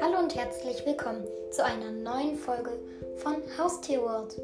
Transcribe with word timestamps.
Hallo 0.00 0.20
und 0.20 0.36
herzlich 0.36 0.86
willkommen 0.86 1.24
zu 1.50 1.64
einer 1.64 1.90
neuen 1.90 2.36
Folge 2.36 2.78
von 3.16 3.42
Haustier 3.58 4.00
World. 4.00 4.40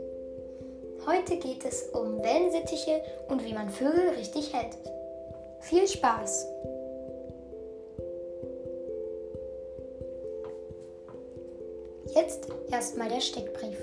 Heute 1.07 1.37
geht 1.37 1.65
es 1.65 1.85
um 1.93 2.21
Wellensittiche 2.21 3.01
und 3.29 3.45
wie 3.45 3.53
man 3.53 3.71
Vögel 3.71 4.09
richtig 4.17 4.53
hält. 4.53 4.77
Viel 5.61 5.87
Spaß! 5.87 6.49
Jetzt 12.13 12.49
erstmal 12.73 13.09
der 13.09 13.21
Steckbrief. 13.21 13.79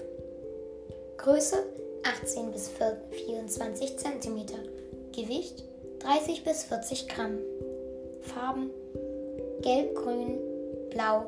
Größe 1.16 1.63
18 2.04 2.52
bis 2.52 2.70
24 3.11 3.98
cm. 3.98 4.45
Gewicht 5.13 5.70
30 6.04 6.43
bis 6.43 6.63
40 6.63 7.07
Gramm. 7.09 7.38
Farben 8.21 8.71
Gelb, 9.62 9.95
Grün, 9.95 10.39
Blau 10.89 11.25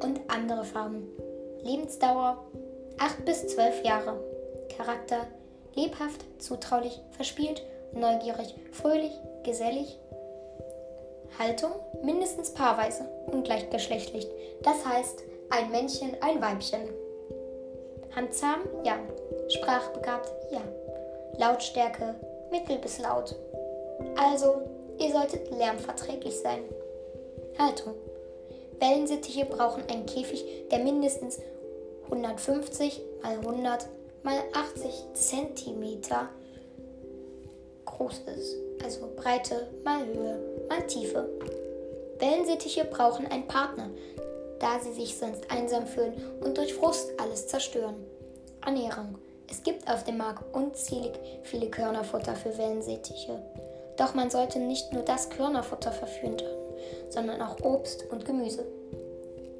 und 0.00 0.20
andere 0.28 0.64
Farben. 0.64 1.08
Lebensdauer 1.62 2.38
8 2.98 3.24
bis 3.24 3.48
12 3.48 3.84
Jahre. 3.84 4.20
Charakter 4.76 5.26
lebhaft, 5.74 6.24
zutraulich, 6.38 7.00
verspielt, 7.10 7.62
neugierig, 7.94 8.54
fröhlich, 8.70 9.12
gesellig. 9.42 9.98
Haltung 11.38 11.72
mindestens 12.04 12.54
paarweise 12.54 13.08
und 13.26 13.44
gleichgeschlechtlich. 13.44 14.28
Das 14.62 14.86
heißt 14.86 15.24
ein 15.50 15.70
Männchen, 15.70 16.16
ein 16.20 16.40
Weibchen. 16.40 16.88
Handzahm? 18.14 18.60
Ja. 18.84 18.98
Sprachbegabt? 19.48 20.30
Ja. 20.52 20.60
Lautstärke? 21.38 22.14
Mittel 22.50 22.78
bis 22.78 22.98
laut. 22.98 23.34
Also, 24.16 24.62
ihr 24.98 25.12
solltet 25.12 25.50
lärmverträglich 25.50 26.38
sein. 26.38 26.60
Haltung. 27.58 27.94
Wellensittiche 28.78 29.44
brauchen 29.44 29.84
einen 29.88 30.06
Käfig, 30.06 30.44
der 30.70 30.80
mindestens 30.80 31.38
150 32.04 33.00
mal 33.22 33.36
100 33.38 33.86
mal 34.22 34.38
80 34.52 34.90
cm 35.14 36.00
groß 37.84 38.22
ist. 38.36 38.56
Also 38.82 39.08
Breite 39.16 39.68
mal 39.84 40.04
Höhe 40.06 40.38
mal 40.68 40.86
Tiefe. 40.86 41.28
Wellensittiche 42.18 42.84
brauchen 42.84 43.26
einen 43.26 43.46
Partner, 43.46 43.90
da 44.58 44.78
sie 44.80 44.92
sich 44.92 45.16
sonst 45.16 45.50
einsam 45.50 45.86
fühlen 45.86 46.14
und 46.40 46.56
durch 46.56 46.74
Frust 46.74 47.10
alles 47.20 47.46
zerstören. 47.48 47.96
Ernährung. 48.64 49.18
Es 49.50 49.62
gibt 49.62 49.88
auf 49.90 50.04
dem 50.04 50.16
Markt 50.16 50.44
unzählig 50.54 51.12
viele 51.42 51.68
Körnerfutter 51.68 52.34
für 52.34 52.56
Wellensittiche. 52.56 53.42
Doch 54.02 54.14
man 54.14 54.30
sollte 54.30 54.58
nicht 54.58 54.92
nur 54.92 55.04
das 55.04 55.30
Körnerfutter 55.30 55.92
verfüttern, 55.92 56.56
sondern 57.08 57.40
auch 57.40 57.60
Obst 57.62 58.04
und 58.10 58.24
Gemüse. 58.24 58.66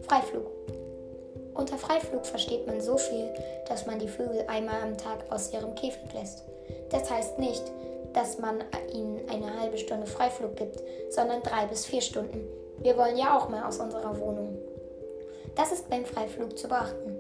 Freiflug. 0.01 0.51
Unter 1.55 1.79
Freiflug 1.79 2.27
versteht 2.27 2.67
man 2.67 2.81
so 2.81 2.97
viel, 2.97 3.33
dass 3.69 3.87
man 3.87 4.01
die 4.01 4.09
Vögel 4.09 4.45
einmal 4.49 4.83
am 4.83 4.99
Tag 4.99 5.31
aus 5.31 5.53
ihrem 5.53 5.77
Käfig 5.77 6.13
lässt. 6.13 6.43
Das 6.91 7.09
heißt 7.09 7.39
nicht, 7.39 7.63
dass 8.15 8.41
man 8.41 8.65
ihnen 8.93 9.21
eine 9.29 9.61
halbe 9.61 9.79
Stunde 9.79 10.09
Freiflug 10.09 10.57
gibt, 10.57 10.83
sondern 11.11 11.45
drei 11.45 11.67
bis 11.67 11.87
vier 11.87 12.01
Stunden. 12.01 12.45
Wir 12.79 12.97
wollen 12.97 13.17
ja 13.17 13.39
auch 13.39 13.49
mal 13.49 13.63
aus 13.63 13.79
unserer 13.79 14.19
Wohnung. 14.19 14.59
Das 15.55 15.71
ist 15.71 15.89
beim 15.89 16.05
Freiflug 16.05 16.59
zu 16.59 16.67
beachten. 16.67 17.17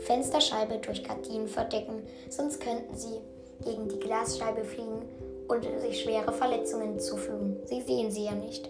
Fensterscheibe 0.00 0.76
durch 0.84 1.02
Gardinen 1.02 1.48
verdecken, 1.48 2.06
sonst 2.28 2.60
könnten 2.60 2.94
sie 2.94 3.22
gegen 3.64 3.88
die 3.88 4.00
Glasscheibe 4.00 4.64
fliegen 4.64 5.08
und 5.48 5.66
sich 5.80 6.02
schwere 6.02 6.32
Verletzungen 6.32 6.98
zufügen. 6.98 7.56
Sie 7.66 7.80
sehen 7.82 8.10
sie 8.10 8.24
ja 8.24 8.32
nicht. 8.32 8.68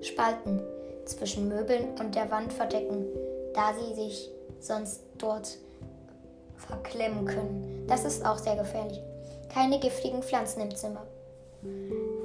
Spalten 0.00 0.60
zwischen 1.04 1.48
Möbeln 1.48 1.98
und 1.98 2.14
der 2.14 2.30
Wand 2.30 2.52
verdecken, 2.52 3.06
da 3.54 3.72
sie 3.74 3.94
sich 3.94 4.30
sonst 4.60 5.02
dort 5.18 5.58
verklemmen 6.56 7.24
können. 7.24 7.84
Das 7.88 8.04
ist 8.04 8.24
auch 8.24 8.38
sehr 8.38 8.56
gefährlich. 8.56 9.00
Keine 9.52 9.78
giftigen 9.80 10.22
Pflanzen 10.22 10.62
im 10.62 10.74
Zimmer. 10.74 11.06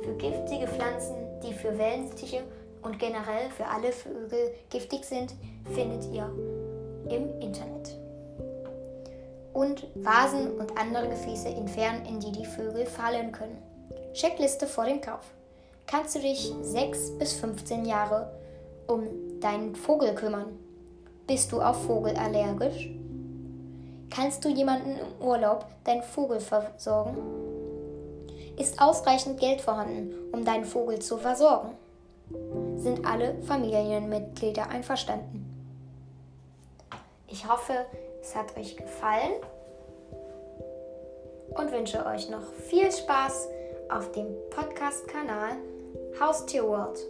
Für 0.01 0.13
giftige 0.13 0.67
Pflanzen, 0.67 1.15
die 1.43 1.53
für 1.53 1.77
Wellensittiche 1.77 2.43
und 2.81 2.97
generell 2.99 3.49
für 3.55 3.65
alle 3.65 3.91
Vögel 3.91 4.53
giftig 4.69 5.03
sind, 5.03 5.33
findet 5.73 6.05
ihr 6.13 6.31
im 7.09 7.39
Internet. 7.41 7.97
Und 9.53 9.87
Vasen 9.95 10.51
und 10.59 10.77
andere 10.77 11.09
Gefäße 11.09 11.49
entfernen, 11.49 12.05
in 12.05 12.19
die 12.19 12.31
die 12.31 12.45
Vögel 12.45 12.85
fallen 12.85 13.31
können. 13.31 13.57
Checkliste 14.17 14.65
vor 14.65 14.85
dem 14.85 14.99
Kauf. 14.99 15.21
Kannst 15.85 16.15
du 16.15 16.19
dich 16.19 16.51
6 16.59 17.19
bis 17.19 17.33
15 17.33 17.85
Jahre 17.85 18.31
um 18.87 19.39
deinen 19.39 19.75
Vogel 19.75 20.15
kümmern? 20.15 20.57
Bist 21.27 21.51
du 21.51 21.61
auf 21.61 21.85
Vogel 21.85 22.17
allergisch? 22.17 22.89
Kannst 24.09 24.43
du 24.43 24.49
jemanden 24.49 24.97
im 24.97 25.23
Urlaub 25.23 25.67
deinen 25.83 26.01
Vogel 26.01 26.39
versorgen? 26.39 27.15
Ist 28.57 28.81
ausreichend 28.81 29.39
Geld 29.39 29.61
vorhanden, 29.61 30.15
um 30.31 30.43
deinen 30.43 30.65
Vogel 30.65 30.97
zu 30.97 31.17
versorgen? 31.17 31.77
Sind 32.77 33.05
alle 33.05 33.39
Familienmitglieder 33.43 34.67
einverstanden? 34.67 35.45
Ich 37.27 37.47
hoffe, 37.47 37.85
es 38.19 38.35
hat 38.35 38.57
euch 38.57 38.75
gefallen 38.77 39.33
und 41.49 41.71
wünsche 41.71 42.03
euch 42.07 42.31
noch 42.31 42.51
viel 42.67 42.91
Spaß 42.91 43.49
auf 43.89 44.11
dem 44.11 44.27
Podcast-Kanal 44.49 45.57
Haustier 46.19 46.63
World. 46.63 47.07